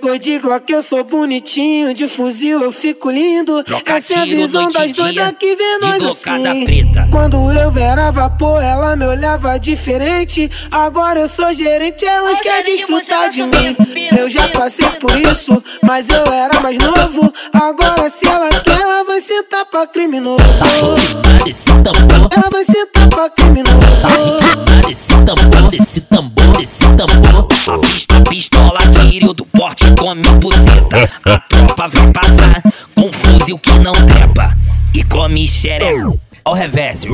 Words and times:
Eu 0.00 0.18
digo 0.18 0.60
que 0.60 0.74
eu 0.74 0.82
sou 0.82 1.04
bonitinho, 1.04 1.92
de 1.92 2.08
fuzil 2.08 2.62
eu 2.62 2.72
fico 2.72 3.10
lindo. 3.10 3.62
Troca 3.62 3.92
Essa 3.96 4.14
é 4.14 4.18
a 4.18 4.24
visão 4.24 4.68
das 4.70 4.92
doidas 4.92 5.32
que 5.38 5.54
vê 5.54 5.78
nós 5.80 6.02
assim. 6.04 6.64
preta. 6.64 7.08
Quando 7.10 7.52
eu 7.52 7.72
era 7.76 8.10
vapor, 8.10 8.62
ela 8.62 8.96
me 8.96 9.04
olhava 9.06 9.58
diferente. 9.58 10.50
Agora 10.70 11.20
eu 11.20 11.28
sou 11.28 11.52
gerente, 11.52 12.04
elas 12.06 12.38
Ô, 12.38 12.42
querem 12.42 12.76
desfrutar 12.76 13.24
tá 13.24 13.28
de 13.28 13.42
mim. 13.42 13.76
Eu 14.16 14.28
já 14.28 14.48
passei 14.48 14.88
por 14.92 15.14
isso, 15.16 15.62
mas 15.82 16.08
eu 16.08 16.24
era 16.32 16.58
mais 16.60 16.78
novo. 16.78 17.32
Agora 17.52 18.08
se 18.08 18.26
ela 18.26 18.48
quer, 18.48 18.80
ela 18.80 19.04
vai 19.04 19.20
sentar 19.20 19.66
pra 19.66 19.86
criminoso. 19.86 20.42
Ritmar 20.42 21.48
esse 21.48 21.72
tambor, 21.82 22.28
Ela 22.32 22.50
vai 22.50 22.64
sentar 22.64 23.08
pra 23.08 23.28
criminoso. 23.30 23.76
ritmar 23.76 24.90
esse 24.90 25.08
tambor, 25.24 25.74
esse 25.74 26.00
tambor, 26.00 26.62
esse 26.62 26.84
tambor. 26.96 27.48
A 27.74 27.78
pista, 27.78 28.20
pistola, 28.28 28.78
tiro 29.00 29.32
do 29.32 29.44
porte 29.46 29.81
come 30.12 30.28
buceta. 30.38 31.10
A 31.24 31.38
tropa 31.38 31.88
vai 31.88 32.12
passar 32.12 32.62
com 32.94 33.10
fuzil 33.10 33.58
que 33.58 33.72
não 33.78 33.94
trepa. 33.94 34.54
E 34.94 35.02
come 35.04 35.48
xereca. 35.48 36.12
Ao 36.44 36.54
revés, 36.54 37.04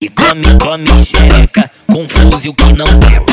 e 0.00 0.08
come, 0.08 0.58
come 0.58 0.98
xereca 0.98 1.70
com 1.86 2.08
fuzil 2.08 2.54
que 2.54 2.72
não 2.72 2.86
trepa. 2.86 3.32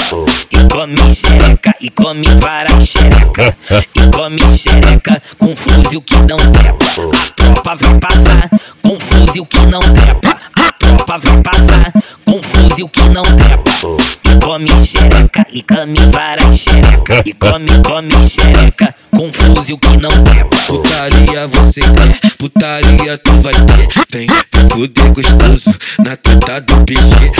E 0.52 0.68
come 0.70 1.09
xereca, 1.09 1.73
e 1.82 1.90
come 1.90 2.28
vara 2.40 2.80
xereca. 2.80 3.58
E 3.95 4.02
come 4.12 4.48
xereca 4.50 5.22
com 5.40 5.56
fuzil 5.56 6.02
que 6.02 6.17
não 6.17 6.38
trepa. 6.38 6.86
A 6.86 7.30
tropa 7.36 7.76
vai 7.76 8.00
passar 8.00 8.50
com 8.84 9.00
fuzil 9.00 9.45
que 9.48 9.66
não 9.66 9.80
trepa. 9.80 10.38
A 10.56 10.72
tropa 10.73 11.17
vai 11.17 11.42
passar 11.42 11.92
com 12.23 12.44
fuzil 12.44 12.88
que 12.90 13.09
não 13.09 13.23
trepa. 13.23 14.25
E 14.55 14.58
come 14.58 14.86
xereca, 14.86 15.45
e 15.52 15.64
come 15.64 16.00
vara 16.12 16.50
xereca. 16.50 17.22
E 17.26 17.34
come, 17.34 17.82
come 17.84 18.22
xereca 18.22 18.95
com 19.12 19.31
fuzil 19.31 19.78
que 19.78 19.98
não 19.98 20.09
trepa. 20.23 20.55
Putaria 20.68 21.48
você 21.48 21.81
quer, 21.81 22.31
putaria 22.38 23.17
tu 23.17 23.31
vai 23.42 23.53
ter. 23.53 23.88
Vem, 24.11 24.28
vem 24.28 24.70
fuder 24.70 25.11
gostoso 25.11 25.76
na 26.06 26.16
teta 26.16 26.61
do 26.61 26.86
PG. 26.86 27.31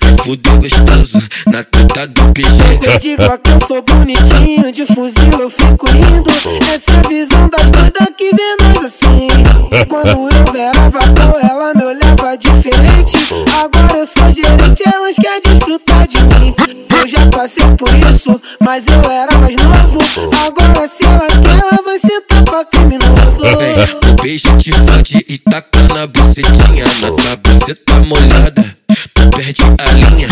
Vem 0.00 0.16
fuder 0.18 0.56
gostoso 0.58 1.18
na 1.46 1.62
teta 1.64 2.06
do 2.06 2.20
Eu 2.20 2.32
PG. 2.32 2.98
digo 3.00 3.38
que 3.38 3.50
eu 3.50 3.66
sou 3.66 3.82
bonitinho, 3.82 4.72
de 4.72 4.84
fuzil 4.86 5.40
eu 5.40 5.50
fico 5.50 5.86
lindo. 5.86 6.30
Essa 6.74 6.92
é 6.92 7.00
a 7.04 7.08
visão 7.08 7.48
das 7.48 7.70
doidas 7.70 8.08
que 8.16 8.30
vê 8.34 8.56
nós 8.64 8.84
assim. 8.84 9.28
Quando 9.88 10.08
eu 10.08 10.58
era 10.58 10.79
passei 17.40 17.64
por 17.78 17.88
isso, 18.12 18.38
mas 18.60 18.86
eu 18.86 19.10
era 19.10 19.38
mais 19.38 19.56
novo. 19.56 19.98
Agora 20.46 20.86
se 20.86 21.04
ela 21.04 21.26
quer, 21.26 21.58
ela 21.58 21.82
vai 21.82 21.98
sentar 21.98 22.44
pra 22.44 22.64
criminoso. 22.66 23.40
Vem, 23.40 24.10
o 24.12 24.22
beijo 24.22 24.54
te 24.58 24.72
fode 24.72 25.24
e 25.26 25.38
taca 25.38 25.80
na 25.94 26.06
bucetinha. 26.06 26.84
Na 26.84 27.08
tua 27.08 27.36
buceta 27.36 27.94
molhada, 28.00 28.76
tu 29.14 29.30
perde 29.30 29.62
a 29.62 29.90
linha. 29.92 30.28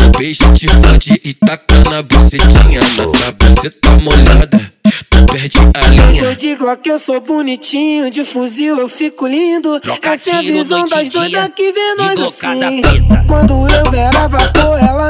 O 0.00 0.18
beijo 0.18 0.52
te 0.52 0.66
fode 0.66 1.20
e 1.22 1.34
taca 1.34 1.88
na 1.88 2.02
bucetinha. 2.02 2.80
Na 2.80 3.04
tua 3.04 3.32
buceta 3.32 3.90
molhada, 3.90 4.60
tu 5.08 5.26
perde 5.26 5.58
a 5.74 5.86
Eu 5.86 5.92
linha. 5.92 6.34
digo 6.34 6.76
que 6.78 6.90
eu 6.90 6.98
sou 6.98 7.20
bonitinho, 7.20 8.10
de 8.10 8.24
fuzil 8.24 8.76
eu 8.80 8.88
fico 8.88 9.24
lindo. 9.26 9.78
Troca 9.78 10.14
Essa 10.14 10.30
é 10.30 10.34
a 10.34 10.42
visão 10.42 10.80
noite 10.80 10.94
das 10.96 11.10
dia, 11.10 11.20
doidas 11.20 11.50
que 11.54 11.72
vê 11.72 11.94
nós 11.96 12.20
assim. 12.20 12.82
Quando 13.28 13.52
eu 13.68 13.94
era 13.94 14.26
vapor, 14.26 14.78
ela 14.78 15.09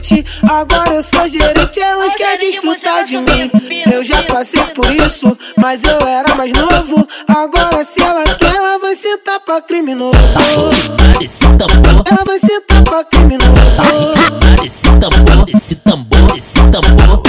diferente. 0.00 0.24
Agora 0.48 0.94
eu 0.94 1.02
sou 1.02 1.28
gerente, 1.28 1.80
elas 1.80 2.14
querem 2.14 2.50
desfrutar 2.50 2.98
tá 2.98 3.02
de 3.02 3.18
mim. 3.18 3.50
Eu 3.90 4.02
já 4.02 4.22
passei 4.24 4.62
por 4.62 4.90
isso, 4.90 5.36
mas 5.56 5.84
eu 5.84 6.00
era 6.06 6.34
mais 6.34 6.52
novo. 6.52 7.06
Agora 7.26 7.84
se 7.84 8.00
ela 8.00 8.24
quer, 8.24 8.54
ela 8.54 8.78
vai 8.78 8.94
sentar 8.94 9.40
pra 9.40 9.60
criminoso. 9.60 10.16
Ritmar 10.36 11.22
esse 11.22 11.44
tambor, 11.56 12.04
Ela 12.10 12.24
vai 12.24 12.38
sentar 12.38 12.82
pra 12.82 13.04
criminoso. 13.04 13.52
ritmar 13.52 14.64
esse 14.64 14.90
tambor, 14.98 15.48
esse 15.48 15.74
tambor, 15.76 16.36
esse 16.36 16.60
tambor. 16.70 17.22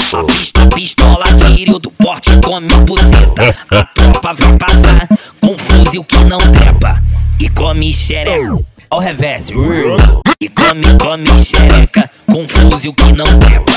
Pistola, 0.75 1.25
tiro 1.45 1.79
do 1.79 1.91
porte 1.91 2.31
come 2.43 2.67
buceta. 2.85 3.55
A 3.71 3.83
tropa 3.85 4.33
vai 4.33 4.57
passar 4.57 5.07
com 5.41 5.57
fuzil 5.57 6.03
que 6.03 6.23
não 6.25 6.39
trepa. 6.39 7.01
E 7.39 7.49
come 7.49 7.93
xereca. 7.93 8.59
Ao 8.89 8.99
revés, 8.99 9.49
e 10.41 10.49
come, 10.53 10.95
come 10.95 11.37
xereca 11.37 12.09
com 12.25 12.47
fuzil 12.47 12.93
que 12.93 13.11
não 13.11 13.25
trepa. 13.39 13.71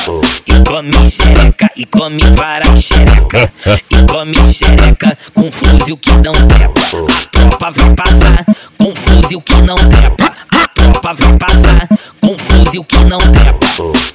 E 0.46 0.62
come 0.62 1.04
xereca, 1.04 1.68
e 1.74 1.86
come 1.86 2.22
vara 2.36 2.76
xereca. 2.76 3.52
E 3.90 4.04
come 4.06 4.36
xereca 4.44 5.18
com 5.34 5.50
fuzil 5.50 5.96
que 5.96 6.12
não. 6.18 6.32
A 6.32 7.26
tropa 7.32 7.70
vai 7.72 7.94
passar 7.96 8.44
com 8.78 8.94
fuzil 8.94 9.40
que 9.40 9.60
não 9.62 9.74
trepa. 9.74 10.32
A 10.52 10.68
tropa 10.68 11.14
vai 11.14 11.36
passar 11.36 11.88
com 12.20 12.38
fuzil 12.38 12.84
que 12.84 13.04
não 13.06 13.18
trepa. 13.18 13.66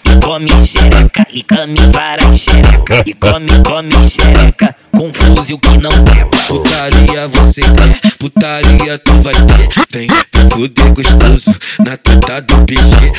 E 0.05 0.25
come 0.25 0.57
xereca, 0.57 1.27
e 1.29 1.43
come 1.43 1.81
vara 1.91 2.31
xereca. 2.31 3.03
E 3.05 3.13
come, 3.13 3.61
come 3.61 4.01
xereca 4.01 4.73
com 4.91 5.11
fuzil 5.13 5.59
que 5.59 5.77
não 5.77 5.91
trepa. 6.03 6.37
Putaria 6.47 7.27
você 7.27 7.61
quer, 7.61 8.11
putaria 8.17 8.97
tu 8.97 9.13
vai 9.21 9.33
ter. 9.33 9.69
Vem, 9.91 10.07
vem 10.07 10.49
fuder 10.49 10.93
gostoso 10.93 11.55
na 11.85 11.97
teta 11.97 12.41
do 12.41 12.55
PG. 12.65 13.13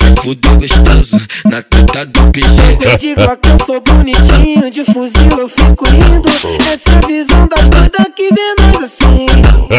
Vem 0.00 0.16
fuder 0.16 0.54
gostoso 0.58 1.20
na 1.46 1.62
teta 1.62 2.06
do 2.06 2.20
Eu 2.20 2.30
PG. 2.30 2.96
digo 2.98 3.36
que 3.36 3.48
eu 3.48 3.64
sou 3.66 3.80
bonitinho, 3.80 4.70
de 4.70 4.84
fuzil 4.84 5.38
eu 5.38 5.48
fico 5.48 5.84
lindo. 5.86 6.28
Essa 6.72 6.90
é 6.90 7.04
a 7.04 7.06
visão 7.06 7.46
das 7.48 7.68
doidas 7.68 8.06
que 8.14 8.28
vê 8.32 8.54
nós 8.62 8.82
assim. 8.84 9.26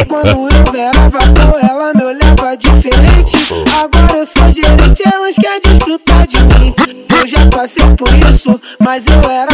Quando 0.08 0.28
eu 0.28 0.80
era 0.80 1.10
vapor, 1.10 1.60
ela 1.68 1.94
me 1.94 2.04
olhava 2.04 2.56
diferente. 2.58 3.38
Agora 3.82 4.18
eu 4.20 4.26
sou 4.26 4.52
gerente, 4.52 5.04
elas 5.12 5.36
querem 5.36 5.60
desfrutar 5.62 6.28
de 6.28 6.42
mim. 6.44 6.74
Eu 7.20 7.28
já 7.28 7.46
passei 7.48 7.86
por 7.96 8.10
isso, 8.32 8.60
mas 8.80 9.06
eu 9.08 9.30
era. 9.30 9.52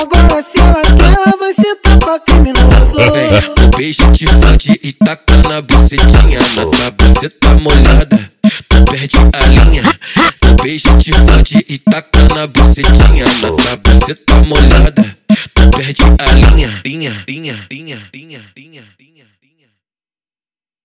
Agora 0.00 0.42
se 0.42 0.58
ela 0.58 0.82
quer, 0.82 1.14
ela 1.14 1.36
vai 1.38 1.52
sentar 1.54 1.98
pra 1.98 2.18
criminoso. 2.20 2.96
Beijo 3.76 4.10
te 4.12 4.26
fode 4.26 4.78
e 4.82 4.92
taca 4.92 5.36
na 5.48 5.62
bucetinha. 5.62 6.38
Na 6.54 6.66
tua 6.66 6.90
buceta 6.90 7.54
molhada, 7.54 8.30
tu 8.68 8.84
perde 8.84 9.16
a 9.16 9.46
linha. 9.46 9.82
Beijo 10.62 10.96
te 10.98 11.12
fode 11.12 11.64
e 11.68 11.78
taca 11.78 12.28
na 12.34 12.46
bucetinha. 12.46 13.24
Na 13.24 13.48
tua 13.48 13.76
buceta 13.76 14.34
molhada, 14.42 15.16
tu 15.54 15.70
perde 15.70 16.02
a 16.18 16.32
linha. 16.32 16.80
Linha, 16.84 17.12
linha, 17.26 17.66
linha, 17.70 17.98
linha. 18.12 18.40